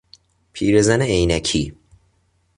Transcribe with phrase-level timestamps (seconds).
[0.53, 1.75] پیرزن عینکی